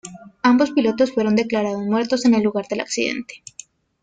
Ambos 0.41 0.71
pilotos 0.71 1.13
fueron 1.13 1.35
declarados 1.35 1.83
muertos 1.83 2.25
en 2.25 2.33
el 2.33 2.41
lugar 2.41 2.65
del 2.67 2.79
accidente. 2.79 3.43